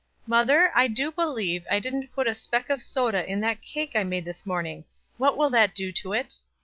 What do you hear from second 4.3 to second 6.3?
morning. What will that do to